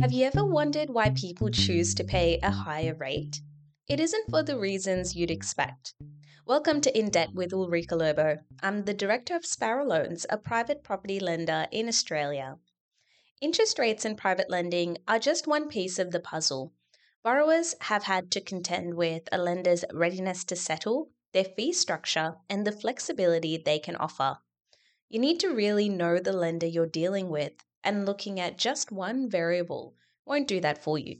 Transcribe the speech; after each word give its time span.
Have 0.00 0.12
you 0.12 0.24
ever 0.24 0.46
wondered 0.46 0.88
why 0.88 1.10
people 1.10 1.50
choose 1.50 1.94
to 1.94 2.04
pay 2.04 2.38
a 2.42 2.50
higher 2.50 2.94
rate? 2.94 3.42
It 3.86 4.00
isn't 4.00 4.30
for 4.30 4.42
the 4.42 4.58
reasons 4.58 5.14
you'd 5.14 5.30
expect. 5.30 5.92
Welcome 6.46 6.80
to 6.80 6.98
In 6.98 7.10
Debt 7.10 7.34
with 7.34 7.52
Ulrika 7.52 7.96
Lobo. 7.96 8.38
I'm 8.62 8.84
the 8.86 8.94
director 8.94 9.36
of 9.36 9.44
Sparrow 9.44 9.84
Loans, 9.84 10.24
a 10.30 10.38
private 10.38 10.82
property 10.82 11.20
lender 11.20 11.66
in 11.70 11.86
Australia. 11.86 12.56
Interest 13.42 13.78
rates 13.78 14.06
in 14.06 14.16
private 14.16 14.48
lending 14.48 14.96
are 15.06 15.18
just 15.18 15.46
one 15.46 15.68
piece 15.68 15.98
of 15.98 16.12
the 16.12 16.20
puzzle. 16.20 16.72
Borrowers 17.22 17.74
have 17.82 18.04
had 18.04 18.30
to 18.30 18.40
contend 18.40 18.94
with 18.94 19.28
a 19.30 19.36
lender's 19.36 19.84
readiness 19.92 20.44
to 20.44 20.56
settle, 20.56 21.10
their 21.34 21.44
fee 21.44 21.74
structure, 21.74 22.36
and 22.48 22.66
the 22.66 22.72
flexibility 22.72 23.58
they 23.58 23.78
can 23.78 23.96
offer. 23.96 24.38
You 25.10 25.20
need 25.20 25.40
to 25.40 25.54
really 25.54 25.90
know 25.90 26.18
the 26.18 26.32
lender 26.32 26.66
you're 26.66 26.86
dealing 26.86 27.28
with, 27.28 27.52
and 27.82 28.06
looking 28.06 28.38
at 28.38 28.58
just 28.58 28.92
one 28.92 29.28
variable 29.28 29.94
won't 30.24 30.48
do 30.48 30.60
that 30.60 30.82
for 30.82 30.98
you. 30.98 31.18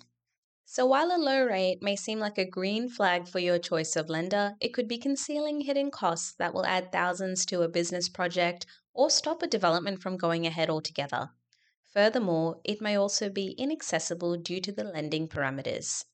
So, 0.65 0.87
while 0.87 1.11
a 1.11 1.19
low 1.19 1.45
rate 1.45 1.83
may 1.83 1.97
seem 1.97 2.21
like 2.21 2.39
a 2.39 2.45
green 2.45 2.89
flag 2.89 3.27
for 3.27 3.41
your 3.41 3.59
choice 3.59 3.97
of 3.97 4.09
lender, 4.09 4.55
it 4.61 4.73
could 4.73 4.87
be 4.87 4.99
concealing 4.99 5.63
hidden 5.63 5.91
costs 5.91 6.33
that 6.39 6.55
will 6.55 6.65
add 6.65 6.93
thousands 6.93 7.45
to 7.47 7.63
a 7.63 7.69
business 7.69 8.09
project 8.09 8.67
or 8.95 9.11
stop 9.11 9.43
a 9.43 9.49
development 9.49 10.01
from 10.01 10.17
going 10.17 10.47
ahead 10.47 10.71
altogether. 10.71 11.31
Furthermore, 11.93 12.61
it 12.63 12.81
may 12.81 12.97
also 12.97 13.29
be 13.29 13.57
inaccessible 13.59 14.37
due 14.37 14.61
to 14.61 14.71
the 14.71 14.85
lending 14.85 15.27
parameters. 15.27 16.05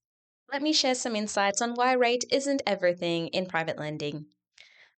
Let 0.50 0.62
me 0.62 0.72
share 0.72 0.94
some 0.94 1.14
insights 1.14 1.60
on 1.60 1.74
why 1.74 1.92
rate 1.92 2.24
isn't 2.30 2.62
everything 2.66 3.28
in 3.28 3.44
private 3.44 3.78
lending. 3.78 4.26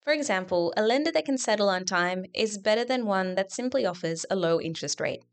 For 0.01 0.13
example, 0.13 0.71
a 0.77 0.83
lender 0.83 1.11
that 1.11 1.25
can 1.25 1.39
settle 1.39 1.67
on 1.67 1.83
time 1.83 2.25
is 2.33 2.59
better 2.59 2.85
than 2.85 3.07
one 3.07 3.33
that 3.33 3.51
simply 3.51 3.85
offers 3.85 4.23
a 4.29 4.35
low 4.35 4.61
interest 4.61 4.99
rate. 4.99 5.23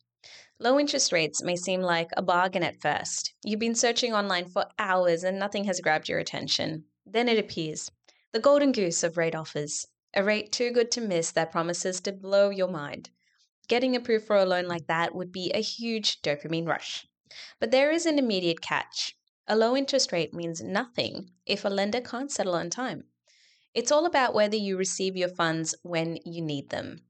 Low 0.60 0.78
interest 0.78 1.10
rates 1.10 1.42
may 1.42 1.56
seem 1.56 1.80
like 1.80 2.10
a 2.16 2.22
bargain 2.22 2.62
at 2.62 2.80
first. 2.80 3.34
You've 3.42 3.58
been 3.58 3.74
searching 3.74 4.14
online 4.14 4.47
for 4.47 4.66
hours 4.78 5.24
and 5.24 5.38
nothing 5.38 5.64
has 5.64 5.80
grabbed 5.80 6.08
your 6.08 6.20
attention. 6.20 6.84
Then 7.05 7.28
it 7.28 7.38
appears 7.38 7.91
the 8.33 8.41
golden 8.41 8.72
goose 8.72 9.02
of 9.02 9.16
rate 9.16 9.34
offers, 9.34 9.86
a 10.14 10.22
rate 10.22 10.52
too 10.52 10.70
good 10.70 10.91
to 10.92 11.00
miss 11.00 11.33
that 11.33 11.50
promises 11.50 12.00
to 12.00 12.12
blow 12.12 12.50
your 12.50 12.69
mind. 12.69 13.11
Getting 13.66 13.96
approved 13.96 14.27
for 14.27 14.36
a 14.36 14.44
loan 14.44 14.66
like 14.66 14.86
that 14.86 15.14
would 15.14 15.33
be 15.33 15.50
a 15.50 15.61
huge 15.61 16.22
dopamine 16.22 16.68
rush. 16.68 17.06
But 17.58 17.70
there 17.70 17.91
is 17.91 18.06
an 18.06 18.18
immediate 18.18 18.61
catch. 18.61 19.16
A 19.48 19.56
low 19.56 19.77
interest 19.77 20.12
rate 20.12 20.33
means 20.33 20.62
nothing 20.62 21.30
if 21.46 21.64
a 21.64 21.68
lender 21.68 22.00
can't 22.00 22.30
settle 22.30 22.55
on 22.55 22.70
time. 22.70 23.05
It's 23.74 23.91
all 23.91 24.06
about 24.06 24.34
whether 24.34 24.56
you 24.56 24.77
receive 24.77 25.16
your 25.16 25.28
funds 25.28 25.74
when 25.83 26.18
you 26.24 26.42
need 26.42 26.70
them. 26.70 27.02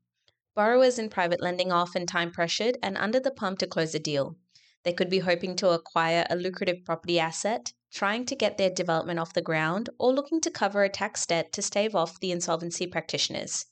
Borrowers 0.55 0.99
in 0.99 1.09
private 1.09 1.41
lending 1.41 1.73
are 1.73 1.83
often 1.83 2.07
time 2.07 2.31
pressured 2.31 2.79
and 2.83 2.97
under 2.97 3.19
the 3.19 3.33
pump 3.33 3.59
to 3.59 3.67
close 3.67 3.95
a 3.95 3.99
deal. 3.99 4.37
They 4.85 4.93
could 4.93 5.11
be 5.11 5.19
hoping 5.19 5.57
to 5.57 5.71
acquire 5.71 6.27
a 6.31 6.37
lucrative 6.37 6.85
property 6.85 7.19
asset, 7.19 7.73
trying 7.93 8.25
to 8.27 8.37
get 8.37 8.57
their 8.57 8.71
development 8.71 9.19
off 9.19 9.33
the 9.33 9.43
ground, 9.43 9.91
or 9.99 10.13
looking 10.13 10.41
to 10.43 10.51
cover 10.51 10.85
a 10.85 10.89
tax 10.89 11.27
debt 11.27 11.53
to 11.55 11.63
stave 11.63 11.97
off 11.97 12.21
the 12.21 12.31
insolvency 12.31 12.87
practitioners. 12.87 13.67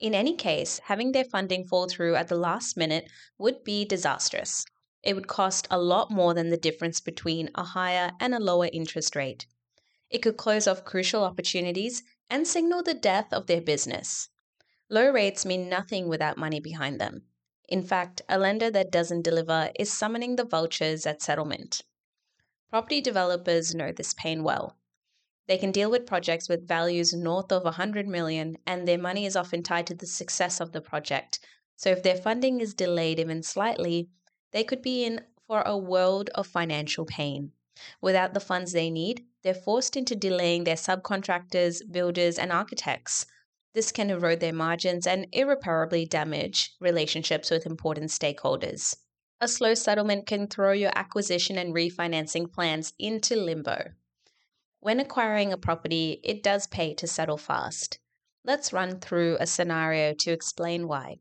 In 0.00 0.14
any 0.14 0.34
case, 0.34 0.80
having 0.84 1.12
their 1.12 1.24
funding 1.24 1.66
fall 1.66 1.86
through 1.88 2.14
at 2.14 2.28
the 2.28 2.36
last 2.36 2.76
minute 2.76 3.10
would 3.38 3.62
be 3.62 3.84
disastrous. 3.84 4.64
It 5.02 5.14
would 5.14 5.28
cost 5.28 5.66
a 5.70 5.78
lot 5.78 6.10
more 6.10 6.32
than 6.32 6.50
the 6.50 6.56
difference 6.56 7.00
between 7.00 7.50
a 7.54 7.64
higher 7.64 8.12
and 8.20 8.34
a 8.34 8.40
lower 8.40 8.70
interest 8.72 9.14
rate. 9.14 9.46
It 10.08 10.22
could 10.22 10.36
close 10.36 10.66
off 10.66 10.84
crucial 10.84 11.24
opportunities 11.24 12.02
and 12.30 12.46
signal 12.46 12.82
the 12.82 12.94
death 12.94 13.32
of 13.32 13.48
their 13.48 13.60
business. 13.60 14.28
Low 14.92 15.08
rates 15.08 15.46
mean 15.46 15.70
nothing 15.70 16.06
without 16.06 16.36
money 16.36 16.60
behind 16.60 17.00
them. 17.00 17.22
In 17.66 17.82
fact, 17.82 18.20
a 18.28 18.38
lender 18.38 18.70
that 18.72 18.92
doesn't 18.92 19.22
deliver 19.22 19.70
is 19.74 19.90
summoning 19.90 20.36
the 20.36 20.44
vultures 20.44 21.06
at 21.06 21.22
settlement. 21.22 21.80
Property 22.68 23.00
developers 23.00 23.74
know 23.74 23.90
this 23.90 24.12
pain 24.12 24.44
well. 24.44 24.76
They 25.46 25.56
can 25.56 25.72
deal 25.72 25.90
with 25.90 26.04
projects 26.04 26.46
with 26.46 26.68
values 26.68 27.14
north 27.14 27.50
of 27.50 27.64
100 27.64 28.06
million, 28.06 28.58
and 28.66 28.86
their 28.86 28.98
money 28.98 29.24
is 29.24 29.34
often 29.34 29.62
tied 29.62 29.86
to 29.86 29.94
the 29.94 30.06
success 30.06 30.60
of 30.60 30.72
the 30.72 30.82
project. 30.82 31.40
So, 31.74 31.88
if 31.88 32.02
their 32.02 32.18
funding 32.18 32.60
is 32.60 32.74
delayed 32.74 33.18
even 33.18 33.42
slightly, 33.42 34.10
they 34.50 34.62
could 34.62 34.82
be 34.82 35.06
in 35.06 35.22
for 35.46 35.62
a 35.62 35.78
world 35.78 36.28
of 36.34 36.46
financial 36.46 37.06
pain. 37.06 37.52
Without 38.02 38.34
the 38.34 38.40
funds 38.40 38.72
they 38.72 38.90
need, 38.90 39.24
they're 39.42 39.54
forced 39.54 39.96
into 39.96 40.14
delaying 40.14 40.64
their 40.64 40.76
subcontractors, 40.76 41.80
builders, 41.90 42.38
and 42.38 42.52
architects. 42.52 43.24
This 43.74 43.90
can 43.90 44.10
erode 44.10 44.40
their 44.40 44.52
margins 44.52 45.06
and 45.06 45.26
irreparably 45.32 46.04
damage 46.04 46.74
relationships 46.78 47.50
with 47.50 47.64
important 47.64 48.10
stakeholders. 48.10 48.96
A 49.40 49.48
slow 49.48 49.74
settlement 49.74 50.26
can 50.26 50.46
throw 50.46 50.72
your 50.72 50.92
acquisition 50.94 51.56
and 51.56 51.74
refinancing 51.74 52.52
plans 52.52 52.92
into 52.98 53.34
limbo. 53.34 53.92
When 54.80 55.00
acquiring 55.00 55.52
a 55.52 55.56
property, 55.56 56.20
it 56.22 56.42
does 56.42 56.66
pay 56.66 56.92
to 56.94 57.06
settle 57.06 57.38
fast. 57.38 57.98
Let's 58.44 58.72
run 58.72 59.00
through 59.00 59.36
a 59.40 59.46
scenario 59.46 60.12
to 60.14 60.32
explain 60.32 60.86
why. 60.86 61.20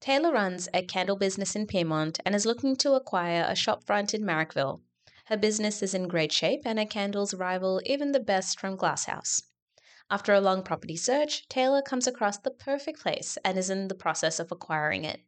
Taylor 0.00 0.32
runs 0.32 0.68
a 0.74 0.82
candle 0.82 1.16
business 1.16 1.56
in 1.56 1.66
Pyrmont 1.66 2.20
and 2.24 2.34
is 2.34 2.46
looking 2.46 2.76
to 2.76 2.92
acquire 2.92 3.42
a 3.42 3.54
shopfront 3.54 4.14
in 4.14 4.22
Marrickville. 4.22 4.82
Her 5.26 5.36
business 5.36 5.82
is 5.82 5.94
in 5.94 6.06
great 6.06 6.30
shape 6.30 6.60
and 6.66 6.78
her 6.78 6.84
candles 6.84 7.34
rival 7.34 7.80
even 7.86 8.12
the 8.12 8.20
best 8.20 8.60
from 8.60 8.76
Glasshouse. 8.76 9.42
After 10.10 10.32
a 10.32 10.40
long 10.40 10.62
property 10.62 10.96
search, 10.96 11.48
Taylor 11.48 11.80
comes 11.80 12.06
across 12.06 12.38
the 12.38 12.50
perfect 12.50 13.00
place 13.00 13.38
and 13.44 13.58
is 13.58 13.70
in 13.70 13.88
the 13.88 13.94
process 13.94 14.38
of 14.38 14.52
acquiring 14.52 15.04
it. 15.04 15.20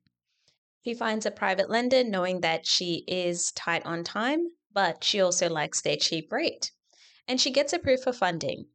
She 0.85 0.95
finds 0.95 1.27
a 1.27 1.31
private 1.31 1.69
lender 1.69 2.05
knowing 2.05 2.43
that 2.43 2.67
she 2.67 3.05
is 3.09 3.51
tight 3.53 3.85
on 3.85 4.05
time, 4.05 4.53
but 4.73 5.03
she 5.03 5.21
also 5.21 5.49
likes 5.49 5.81
their 5.81 5.97
cheap 5.97 6.31
rate. 6.31 6.73
And 7.27 7.41
she 7.41 7.51
gets 7.51 7.73
approved 7.73 8.05
for 8.05 8.13
funding. 8.13 8.67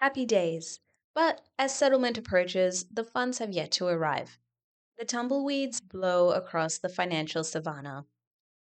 Happy 0.00 0.24
days. 0.24 0.80
But 1.14 1.42
as 1.58 1.74
settlement 1.74 2.16
approaches, 2.16 2.86
the 2.90 3.04
funds 3.04 3.38
have 3.38 3.52
yet 3.52 3.70
to 3.72 3.86
arrive. 3.86 4.38
The 4.98 5.04
tumbleweeds 5.04 5.80
blow 5.80 6.30
across 6.30 6.78
the 6.78 6.88
financial 6.88 7.44
savannah. 7.44 8.06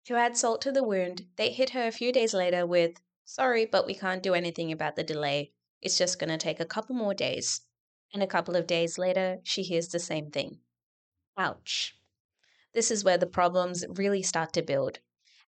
To 0.07 0.15
add 0.17 0.37
salt 0.37 0.63
to 0.63 0.73
the 0.73 0.83
wound, 0.83 1.27
they 1.37 1.51
hit 1.53 1.71
her 1.71 1.87
a 1.87 1.93
few 1.93 2.11
days 2.11 2.33
later 2.33 2.67
with, 2.67 3.01
Sorry, 3.25 3.67
but 3.67 3.87
we 3.87 3.95
can't 3.95 4.23
do 4.23 4.35
anything 4.35 4.73
about 4.73 4.97
the 4.97 5.05
delay. 5.05 5.53
It's 5.81 5.99
just 5.99 6.19
going 6.19 6.31
to 6.31 6.39
take 6.39 6.61
a 6.61 6.65
couple 6.65 6.95
more 6.95 7.15
days. 7.15 7.63
And 8.13 8.23
a 8.23 8.27
couple 8.27 8.57
of 8.57 8.67
days 8.67 8.99
later, 8.99 9.39
she 9.43 9.63
hears 9.63 9.89
the 9.89 9.99
same 9.99 10.31
thing. 10.31 10.61
Ouch. 11.37 11.95
This 12.73 12.91
is 12.91 13.05
where 13.05 13.19
the 13.19 13.27
problems 13.27 13.85
really 13.89 14.23
start 14.23 14.53
to 14.55 14.63
build. 14.63 15.01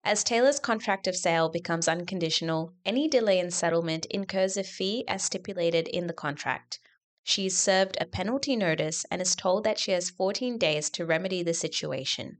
As 0.03 0.23
Taylor's 0.23 0.59
contract 0.59 1.07
of 1.07 1.16
sale 1.16 1.50
becomes 1.50 1.88
unconditional, 1.88 2.73
any 2.85 3.07
delay 3.07 3.39
in 3.39 3.51
settlement 3.51 4.06
incurs 4.06 4.56
a 4.56 4.63
fee 4.63 5.03
as 5.07 5.23
stipulated 5.23 5.88
in 5.88 6.07
the 6.07 6.13
contract. 6.13 6.79
She 7.23 7.47
is 7.47 7.57
served 7.57 7.97
a 8.00 8.06
penalty 8.06 8.56
notice 8.56 9.06
and 9.12 9.22
is 9.22 9.35
told 9.35 9.63
that 9.66 9.78
she 9.78 9.91
has 9.91 10.09
14 10.09 10.57
days 10.57 10.89
to 10.91 11.06
remedy 11.06 11.44
the 11.44 11.53
situation. 11.53 12.38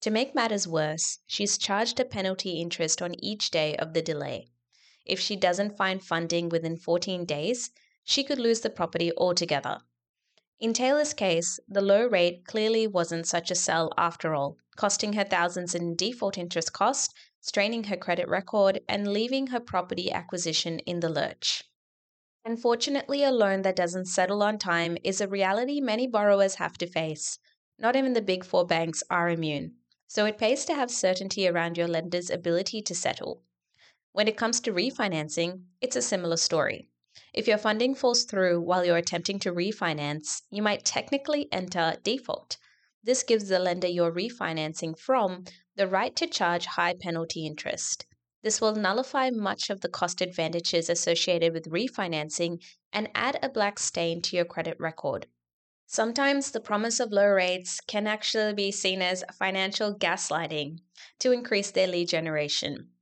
To 0.00 0.10
make 0.10 0.34
matters 0.34 0.66
worse, 0.66 1.18
she's 1.26 1.58
charged 1.58 2.00
a 2.00 2.04
penalty 2.04 2.60
interest 2.60 3.02
on 3.02 3.14
each 3.22 3.50
day 3.50 3.76
of 3.76 3.92
the 3.92 4.02
delay. 4.02 4.48
If 5.06 5.20
she 5.20 5.36
doesn't 5.36 5.76
find 5.76 6.02
funding 6.02 6.48
within 6.48 6.76
14 6.76 7.24
days, 7.24 7.70
she 8.04 8.24
could 8.24 8.38
lose 8.38 8.60
the 8.60 8.70
property 8.70 9.12
altogether. 9.16 9.78
In 10.60 10.72
Taylor's 10.72 11.14
case, 11.14 11.58
the 11.68 11.80
low 11.80 12.06
rate 12.06 12.44
clearly 12.44 12.86
wasn't 12.86 13.26
such 13.26 13.50
a 13.50 13.54
sell 13.54 13.92
after 13.96 14.34
all, 14.34 14.58
costing 14.76 15.12
her 15.12 15.24
thousands 15.24 15.74
in 15.74 15.96
default 15.96 16.36
interest 16.36 16.72
cost, 16.72 17.14
straining 17.40 17.84
her 17.84 17.96
credit 17.96 18.28
record, 18.28 18.80
and 18.88 19.12
leaving 19.12 19.48
her 19.48 19.60
property 19.60 20.10
acquisition 20.10 20.80
in 20.80 21.00
the 21.00 21.08
lurch. 21.08 21.62
Unfortunately, 22.44 23.22
a 23.22 23.30
loan 23.30 23.62
that 23.62 23.76
doesn't 23.76 24.06
settle 24.06 24.42
on 24.42 24.58
time 24.58 24.98
is 25.04 25.20
a 25.20 25.28
reality 25.28 25.80
many 25.80 26.06
borrowers 26.06 26.56
have 26.56 26.76
to 26.78 26.86
face. 26.86 27.38
Not 27.78 27.96
even 27.96 28.12
the 28.12 28.22
big 28.22 28.44
four 28.44 28.66
banks 28.66 29.02
are 29.10 29.30
immune 29.30 29.76
so 30.08 30.24
it 30.24 30.38
pays 30.38 30.64
to 30.64 30.74
have 30.74 30.90
certainty 30.90 31.48
around 31.48 31.76
your 31.76 31.88
lender's 31.88 32.30
ability 32.30 32.80
to 32.80 32.94
settle. 32.94 33.42
When 34.16 34.28
it 34.28 34.38
comes 34.38 34.60
to 34.60 34.72
refinancing, 34.72 35.64
it's 35.82 35.94
a 35.94 36.00
similar 36.00 36.38
story. 36.38 36.88
If 37.34 37.46
your 37.46 37.58
funding 37.58 37.94
falls 37.94 38.24
through 38.24 38.62
while 38.62 38.82
you're 38.82 38.96
attempting 38.96 39.38
to 39.40 39.52
refinance, 39.52 40.40
you 40.50 40.62
might 40.62 40.86
technically 40.86 41.52
enter 41.52 41.98
default. 42.02 42.56
This 43.04 43.22
gives 43.22 43.48
the 43.48 43.58
lender 43.58 43.88
you're 43.88 44.10
refinancing 44.10 44.98
from 44.98 45.44
the 45.74 45.86
right 45.86 46.16
to 46.16 46.26
charge 46.26 46.64
high 46.64 46.94
penalty 46.98 47.44
interest. 47.44 48.06
This 48.42 48.58
will 48.58 48.74
nullify 48.74 49.28
much 49.28 49.68
of 49.68 49.82
the 49.82 49.90
cost 49.90 50.22
advantages 50.22 50.88
associated 50.88 51.52
with 51.52 51.68
refinancing 51.68 52.64
and 52.94 53.10
add 53.14 53.38
a 53.42 53.50
black 53.50 53.78
stain 53.78 54.22
to 54.22 54.36
your 54.36 54.46
credit 54.46 54.80
record. 54.80 55.26
Sometimes 55.86 56.52
the 56.52 56.60
promise 56.60 57.00
of 57.00 57.12
low 57.12 57.28
rates 57.28 57.82
can 57.82 58.06
actually 58.06 58.54
be 58.54 58.72
seen 58.72 59.02
as 59.02 59.24
financial 59.38 59.94
gaslighting 59.94 60.78
to 61.18 61.32
increase 61.32 61.70
their 61.70 61.86
lead 61.86 62.08
generation. 62.08 62.92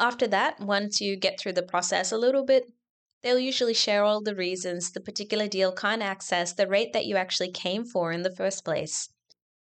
After 0.00 0.28
that, 0.28 0.60
once 0.60 1.00
you 1.00 1.16
get 1.16 1.40
through 1.40 1.54
the 1.54 1.62
process 1.62 2.12
a 2.12 2.18
little 2.18 2.44
bit, 2.44 2.70
they'll 3.22 3.38
usually 3.38 3.74
share 3.74 4.04
all 4.04 4.20
the 4.20 4.34
reasons 4.34 4.92
the 4.92 5.00
particular 5.00 5.48
deal 5.48 5.72
can't 5.72 6.02
access 6.02 6.52
the 6.52 6.68
rate 6.68 6.92
that 6.92 7.06
you 7.06 7.16
actually 7.16 7.50
came 7.50 7.84
for 7.84 8.12
in 8.12 8.22
the 8.22 8.34
first 8.34 8.64
place. 8.64 9.10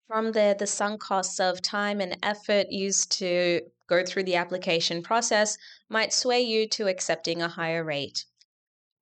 From 0.07 0.33
there, 0.33 0.55
the 0.55 0.67
sunk 0.67 1.01
costs 1.01 1.41
of 1.41 1.63
time 1.63 2.01
and 2.01 2.19
effort 2.23 2.71
used 2.71 3.11
to 3.19 3.63
go 3.87 4.05
through 4.05 4.25
the 4.25 4.37
application 4.37 5.03
process 5.03 5.57
might 5.89 6.13
sway 6.13 6.43
you 6.43 6.69
to 6.69 6.89
accepting 6.89 7.41
a 7.41 7.49
higher 7.49 7.83
rate. 7.83 8.27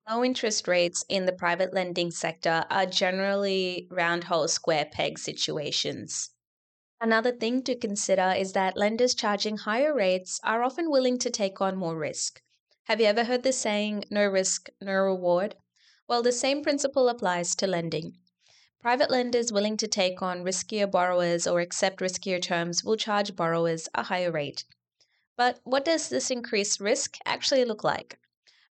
Low 0.09 0.23
interest 0.23 0.65
rates 0.67 1.03
in 1.09 1.25
the 1.25 1.33
private 1.33 1.73
lending 1.73 2.11
sector 2.11 2.65
are 2.69 2.85
generally 2.85 3.87
round 3.91 4.25
hole 4.25 4.47
square 4.47 4.85
peg 4.85 5.19
situations. 5.19 6.29
Another 6.99 7.31
thing 7.31 7.61
to 7.63 7.75
consider 7.75 8.33
is 8.35 8.53
that 8.53 8.75
lenders 8.75 9.13
charging 9.13 9.57
higher 9.57 9.93
rates 9.93 10.39
are 10.43 10.63
often 10.63 10.89
willing 10.89 11.19
to 11.19 11.29
take 11.29 11.61
on 11.61 11.77
more 11.77 11.95
risk. 11.95 12.41
Have 12.85 12.99
you 12.99 13.05
ever 13.05 13.25
heard 13.25 13.43
the 13.43 13.53
saying, 13.53 14.05
no 14.09 14.25
risk, 14.25 14.69
no 14.81 14.93
reward? 14.93 15.55
Well, 16.07 16.23
the 16.23 16.31
same 16.31 16.63
principle 16.63 17.07
applies 17.07 17.53
to 17.57 17.67
lending. 17.67 18.17
Private 18.79 19.11
lenders 19.11 19.51
willing 19.51 19.77
to 19.77 19.87
take 19.87 20.21
on 20.23 20.43
riskier 20.43 20.89
borrowers 20.89 21.45
or 21.45 21.59
accept 21.59 21.99
riskier 21.99 22.41
terms 22.41 22.83
will 22.83 22.95
charge 22.95 23.35
borrowers 23.35 23.87
a 23.93 24.03
higher 24.03 24.31
rate. 24.31 24.63
But 25.35 25.59
what 25.63 25.85
does 25.85 26.09
this 26.09 26.31
increased 26.31 26.79
risk 26.79 27.17
actually 27.25 27.65
look 27.65 27.83
like? 27.83 28.17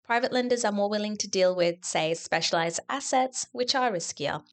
Private 0.04 0.32
lenders 0.32 0.66
are 0.66 0.72
more 0.72 0.90
willing 0.90 1.18
to 1.18 1.28
deal 1.28 1.56
with, 1.56 1.86
say, 1.86 2.16
specialized 2.16 2.80
assets, 2.90 3.48
which 3.52 3.76
are 3.76 3.92
riskier. 3.92 4.44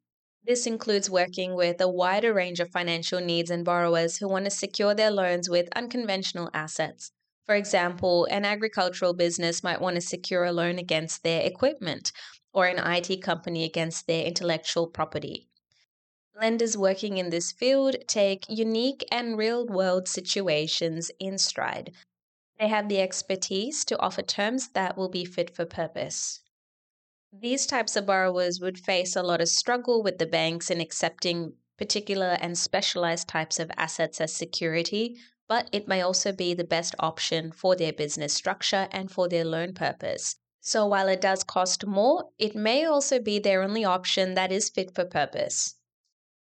This 0.44 0.66
includes 0.66 1.08
working 1.08 1.54
with 1.54 1.80
a 1.80 1.88
wider 1.88 2.34
range 2.34 2.58
of 2.58 2.70
financial 2.70 3.20
needs 3.20 3.50
and 3.50 3.64
borrowers 3.64 4.16
who 4.16 4.28
want 4.28 4.44
to 4.44 4.50
secure 4.50 4.92
their 4.92 5.10
loans 5.10 5.48
with 5.48 5.68
unconventional 5.76 6.50
assets. 6.52 7.12
For 7.46 7.54
example, 7.54 8.24
an 8.26 8.44
agricultural 8.44 9.14
business 9.14 9.62
might 9.62 9.80
want 9.80 9.96
to 9.96 10.00
secure 10.00 10.44
a 10.44 10.52
loan 10.52 10.78
against 10.78 11.22
their 11.22 11.42
equipment, 11.42 12.12
or 12.52 12.66
an 12.66 12.78
IT 12.78 13.22
company 13.22 13.64
against 13.64 14.06
their 14.06 14.24
intellectual 14.24 14.88
property. 14.88 15.48
Lenders 16.40 16.76
working 16.76 17.18
in 17.18 17.30
this 17.30 17.52
field 17.52 17.96
take 18.08 18.44
unique 18.48 19.04
and 19.12 19.38
real 19.38 19.66
world 19.66 20.08
situations 20.08 21.10
in 21.20 21.38
stride. 21.38 21.92
They 22.58 22.68
have 22.68 22.88
the 22.88 23.00
expertise 23.00 23.84
to 23.86 23.98
offer 23.98 24.22
terms 24.22 24.70
that 24.70 24.96
will 24.96 25.08
be 25.08 25.24
fit 25.24 25.54
for 25.54 25.66
purpose. 25.66 26.41
These 27.32 27.66
types 27.66 27.96
of 27.96 28.04
borrowers 28.04 28.60
would 28.60 28.78
face 28.78 29.16
a 29.16 29.22
lot 29.22 29.40
of 29.40 29.48
struggle 29.48 30.02
with 30.02 30.18
the 30.18 30.26
banks 30.26 30.70
in 30.70 30.82
accepting 30.82 31.54
particular 31.78 32.36
and 32.40 32.58
specialized 32.58 33.26
types 33.26 33.58
of 33.58 33.72
assets 33.76 34.20
as 34.20 34.34
security, 34.34 35.18
but 35.48 35.68
it 35.72 35.88
may 35.88 36.02
also 36.02 36.32
be 36.32 36.52
the 36.52 36.62
best 36.62 36.94
option 36.98 37.50
for 37.50 37.74
their 37.74 37.92
business 37.92 38.34
structure 38.34 38.86
and 38.92 39.10
for 39.10 39.28
their 39.28 39.46
loan 39.46 39.72
purpose. 39.72 40.36
So 40.60 40.86
while 40.86 41.08
it 41.08 41.22
does 41.22 41.42
cost 41.42 41.86
more, 41.86 42.28
it 42.38 42.54
may 42.54 42.84
also 42.84 43.18
be 43.18 43.38
their 43.38 43.62
only 43.62 43.84
option 43.84 44.34
that 44.34 44.52
is 44.52 44.68
fit 44.68 44.94
for 44.94 45.06
purpose. 45.06 45.76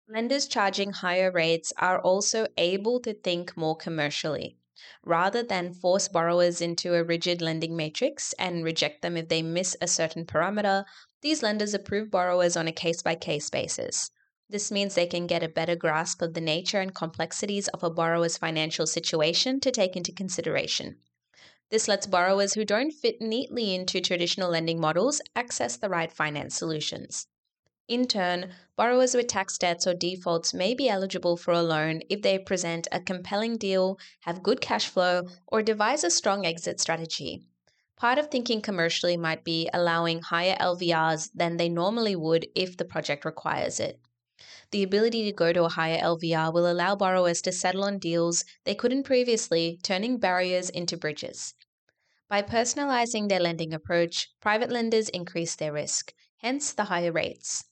Lenders 0.06 0.46
charging 0.46 0.92
higher 0.92 1.32
rates 1.32 1.72
are 1.78 1.98
also 1.98 2.46
able 2.58 3.00
to 3.00 3.14
think 3.14 3.56
more 3.56 3.74
commercially. 3.74 4.58
Rather 5.04 5.42
than 5.42 5.72
force 5.72 6.08
borrowers 6.08 6.60
into 6.60 6.94
a 6.94 7.04
rigid 7.04 7.40
lending 7.40 7.76
matrix 7.76 8.32
and 8.38 8.64
reject 8.64 9.02
them 9.02 9.16
if 9.16 9.28
they 9.28 9.42
miss 9.42 9.76
a 9.80 9.88
certain 9.88 10.26
parameter, 10.26 10.84
these 11.22 11.42
lenders 11.42 11.74
approve 11.74 12.10
borrowers 12.10 12.56
on 12.56 12.68
a 12.68 12.72
case 12.72 13.02
by 13.02 13.14
case 13.14 13.48
basis. 13.50 14.10
This 14.48 14.70
means 14.70 14.94
they 14.94 15.06
can 15.06 15.26
get 15.26 15.42
a 15.42 15.48
better 15.48 15.74
grasp 15.74 16.20
of 16.20 16.34
the 16.34 16.40
nature 16.40 16.80
and 16.80 16.94
complexities 16.94 17.68
of 17.68 17.82
a 17.82 17.90
borrower's 17.90 18.36
financial 18.36 18.86
situation 18.86 19.58
to 19.60 19.70
take 19.70 19.96
into 19.96 20.12
consideration. 20.12 20.98
This 21.70 21.88
lets 21.88 22.06
borrowers 22.06 22.54
who 22.54 22.64
don't 22.64 22.92
fit 22.92 23.20
neatly 23.20 23.74
into 23.74 24.00
traditional 24.00 24.50
lending 24.50 24.78
models 24.78 25.22
access 25.34 25.76
the 25.76 25.88
right 25.88 26.12
finance 26.12 26.56
solutions. 26.56 27.26
In 27.86 28.06
turn, 28.06 28.54
borrowers 28.76 29.14
with 29.14 29.26
tax 29.26 29.58
debts 29.58 29.86
or 29.86 29.92
defaults 29.92 30.54
may 30.54 30.72
be 30.72 30.88
eligible 30.88 31.36
for 31.36 31.52
a 31.52 31.62
loan 31.62 32.00
if 32.08 32.22
they 32.22 32.38
present 32.38 32.88
a 32.90 32.98
compelling 32.98 33.58
deal, 33.58 33.98
have 34.20 34.42
good 34.42 34.62
cash 34.62 34.88
flow, 34.88 35.28
or 35.46 35.60
devise 35.62 36.02
a 36.02 36.10
strong 36.10 36.46
exit 36.46 36.80
strategy. 36.80 37.42
Part 37.98 38.18
of 38.18 38.30
thinking 38.30 38.62
commercially 38.62 39.18
might 39.18 39.44
be 39.44 39.68
allowing 39.74 40.22
higher 40.22 40.56
LVRs 40.58 41.28
than 41.34 41.58
they 41.58 41.68
normally 41.68 42.16
would 42.16 42.46
if 42.54 42.74
the 42.74 42.86
project 42.86 43.26
requires 43.26 43.78
it. 43.78 44.00
The 44.70 44.82
ability 44.82 45.26
to 45.26 45.32
go 45.32 45.52
to 45.52 45.64
a 45.64 45.68
higher 45.68 46.00
LVR 46.00 46.54
will 46.54 46.70
allow 46.70 46.96
borrowers 46.96 47.42
to 47.42 47.52
settle 47.52 47.84
on 47.84 47.98
deals 47.98 48.46
they 48.64 48.74
couldn't 48.74 49.02
previously, 49.02 49.78
turning 49.82 50.16
barriers 50.16 50.70
into 50.70 50.96
bridges. 50.96 51.52
By 52.30 52.40
personalizing 52.40 53.28
their 53.28 53.40
lending 53.40 53.74
approach, 53.74 54.30
private 54.40 54.70
lenders 54.70 55.10
increase 55.10 55.54
their 55.54 55.74
risk, 55.74 56.14
hence 56.38 56.72
the 56.72 56.84
higher 56.84 57.12
rates. 57.12 57.64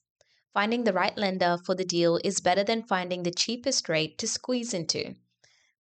Finding 0.55 0.85
the 0.85 0.93
right 0.93 1.17
lender 1.17 1.59
for 1.65 1.75
the 1.75 1.85
deal 1.85 2.21
is 2.23 2.41
better 2.41 2.63
than 2.63 2.83
finding 2.83 3.23
the 3.23 3.31
cheapest 3.31 3.89
rate 3.89 4.19
to 4.19 4.29
squeeze 4.29 4.75
into. 4.75 5.15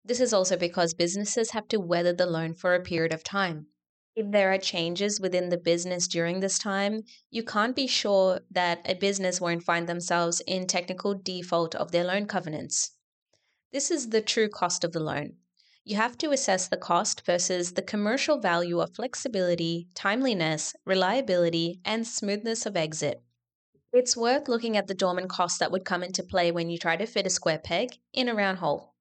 This 0.04 0.20
is 0.20 0.32
also 0.32 0.56
because 0.56 0.94
businesses 0.94 1.50
have 1.50 1.68
to 1.68 1.80
weather 1.80 2.12
the 2.12 2.26
loan 2.26 2.54
for 2.54 2.74
a 2.74 2.82
period 2.82 3.12
of 3.12 3.24
time. 3.24 3.66
If 4.14 4.30
there 4.30 4.52
are 4.52 4.58
changes 4.58 5.20
within 5.20 5.48
the 5.48 5.58
business 5.58 6.08
during 6.08 6.40
this 6.40 6.58
time, 6.58 7.04
you 7.30 7.42
can't 7.42 7.76
be 7.76 7.86
sure 7.86 8.40
that 8.50 8.80
a 8.84 8.94
business 8.94 9.40
won't 9.40 9.62
find 9.62 9.88
themselves 9.88 10.40
in 10.46 10.66
technical 10.66 11.14
default 11.14 11.74
of 11.74 11.92
their 11.92 12.04
loan 12.04 12.26
covenants. 12.26 12.92
This 13.72 13.90
is 13.90 14.10
the 14.10 14.20
true 14.20 14.48
cost 14.48 14.84
of 14.84 14.92
the 14.92 15.00
loan 15.00 15.36
you 15.88 15.96
have 15.96 16.18
to 16.18 16.32
assess 16.32 16.68
the 16.68 16.76
cost 16.76 17.24
versus 17.24 17.72
the 17.72 17.80
commercial 17.80 18.38
value 18.38 18.78
of 18.78 18.94
flexibility, 18.94 19.88
timeliness, 19.94 20.74
reliability, 20.84 21.80
and 21.82 22.06
smoothness 22.06 22.66
of 22.66 22.76
exit. 22.76 23.22
It's 23.92 24.16
worth 24.16 24.48
looking 24.48 24.76
at 24.76 24.86
the 24.86 24.94
dormant 24.94 25.30
costs 25.30 25.58
that 25.58 25.72
would 25.72 25.84
come 25.84 26.02
into 26.02 26.22
play 26.22 26.50
when 26.52 26.68
you 26.68 26.76
try 26.76 26.96
to 26.96 27.06
fit 27.06 27.26
a 27.26 27.30
square 27.30 27.58
peg 27.58 27.98
in 28.12 28.28
a 28.28 28.34
round 28.34 28.58
hole. 28.58 28.94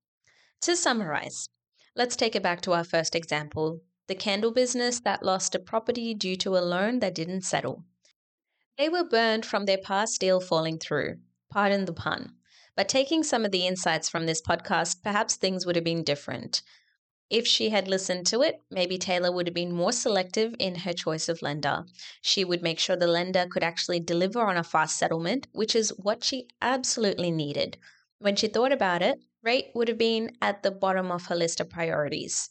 To 0.61 0.75
summarize, 0.77 1.49
let's 1.95 2.15
take 2.15 2.35
it 2.35 2.43
back 2.43 2.61
to 2.61 2.73
our 2.73 2.83
first 2.83 3.15
example 3.15 3.81
the 4.07 4.15
candle 4.15 4.51
business 4.51 5.01
that 5.01 5.21
lost 5.21 5.53
a 5.53 5.59
property 5.59 6.13
due 6.13 6.37
to 6.37 6.57
a 6.57 6.63
loan 6.63 6.99
that 6.99 7.13
didn't 7.13 7.41
settle. 7.41 7.83
They 8.77 8.87
were 8.87 9.03
burned 9.03 9.45
from 9.45 9.65
their 9.65 9.77
past 9.77 10.21
deal 10.21 10.39
falling 10.39 10.79
through. 10.79 11.17
Pardon 11.49 11.83
the 11.83 11.91
pun. 11.91 12.35
But 12.77 12.87
taking 12.87 13.23
some 13.23 13.43
of 13.43 13.51
the 13.51 13.67
insights 13.67 14.07
from 14.07 14.25
this 14.25 14.41
podcast, 14.41 15.03
perhaps 15.03 15.35
things 15.35 15.65
would 15.65 15.75
have 15.75 15.83
been 15.83 16.03
different. 16.03 16.61
If 17.29 17.47
she 17.47 17.69
had 17.69 17.87
listened 17.87 18.27
to 18.27 18.41
it, 18.41 18.61
maybe 18.69 18.97
Taylor 18.97 19.31
would 19.31 19.47
have 19.47 19.53
been 19.53 19.71
more 19.71 19.91
selective 19.91 20.55
in 20.59 20.75
her 20.75 20.93
choice 20.93 21.29
of 21.29 21.41
lender. 21.41 21.85
She 22.21 22.43
would 22.43 22.61
make 22.61 22.79
sure 22.79 22.95
the 22.95 23.07
lender 23.07 23.47
could 23.49 23.63
actually 23.63 23.99
deliver 24.01 24.41
on 24.41 24.57
a 24.57 24.63
fast 24.63 24.97
settlement, 24.97 25.47
which 25.51 25.75
is 25.75 25.89
what 25.97 26.23
she 26.23 26.47
absolutely 26.61 27.31
needed. 27.31 27.77
When 28.19 28.35
she 28.35 28.47
thought 28.47 28.71
about 28.71 29.01
it, 29.01 29.19
rate 29.41 29.71
would 29.73 29.87
have 29.87 29.97
been 29.97 30.35
at 30.41 30.63
the 30.63 30.71
bottom 30.71 31.11
of 31.11 31.27
her 31.27 31.35
list 31.35 31.59
of 31.59 31.69
priorities. 31.69 32.49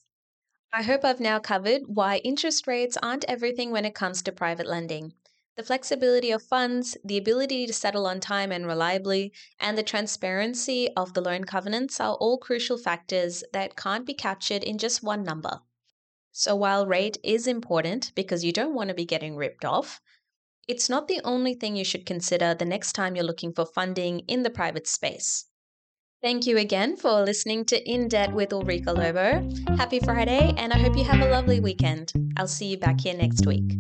I 0.73 0.83
hope 0.83 1.05
I've 1.05 1.21
now 1.21 1.39
covered 1.41 1.83
why 1.87 2.19
interest 2.19 2.67
rates 2.67 2.97
aren't 3.03 3.25
everything 3.29 3.73
when 3.73 3.85
it 3.85 3.95
comes 3.95 4.23
to 4.23 4.33
private 4.33 4.67
lending. 4.67 5.15
The 5.57 5.63
flexibility 5.63 6.31
of 6.31 6.43
funds, 6.43 6.99
the 7.03 7.17
ability 7.17 7.67
to 7.67 7.73
settle 7.73 8.07
on 8.07 8.21
time 8.21 8.53
and 8.53 8.67
reliably, 8.67 9.33
and 9.59 9.77
the 9.77 9.83
transparency 9.83 10.91
of 10.95 11.15
the 11.15 11.23
loan 11.23 11.45
covenants 11.45 11.99
are 11.99 12.15
all 12.15 12.37
crucial 12.37 12.77
factors 12.77 13.43
that 13.55 13.75
can't 13.75 14.05
be 14.05 14.13
captured 14.13 14.63
in 14.63 14.77
just 14.77 15.03
one 15.03 15.23
number. 15.23 15.61
So 16.31 16.55
while 16.55 16.87
rate 16.87 17.17
is 17.25 17.47
important 17.47 18.13
because 18.15 18.45
you 18.45 18.53
don't 18.53 18.75
want 18.75 18.91
to 18.91 18.95
be 18.95 19.07
getting 19.07 19.35
ripped 19.35 19.65
off, 19.65 20.03
it's 20.69 20.91
not 20.91 21.09
the 21.09 21.23
only 21.25 21.55
thing 21.55 21.75
you 21.75 21.85
should 21.85 22.05
consider 22.05 22.53
the 22.53 22.67
next 22.67 22.93
time 22.93 23.17
you're 23.17 23.25
looking 23.25 23.55
for 23.55 23.65
funding 23.65 24.21
in 24.29 24.43
the 24.43 24.51
private 24.51 24.87
space. 24.87 25.47
Thank 26.23 26.47
you 26.47 26.59
again 26.59 26.97
for 26.97 27.23
listening 27.23 27.65
to 27.67 27.91
In 27.91 28.09
Debt 28.09 28.35
with 28.35 28.53
Ulrika 28.53 28.93
Lobo. 28.93 29.49
Happy 29.77 30.01
Friday, 30.01 30.53
and 30.59 30.75
I 30.75 30.79
hope 30.79 30.97
you 30.99 31.05
have 31.05 31.27
a 31.27 31.31
lovely 31.31 31.61
weekend. 31.61 32.13
I'll 32.37 32.47
see 32.47 32.67
you 32.67 32.77
back 32.77 33.01
here 33.01 33.15
next 33.15 33.47
week. 33.47 33.73